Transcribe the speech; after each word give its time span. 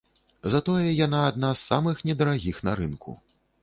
Затое 0.53 0.85
яна 1.05 1.21
адна 1.29 1.53
з 1.61 1.69
самых 1.69 2.03
недарагіх 2.11 2.55
на 2.71 2.79
рынку. 2.83 3.11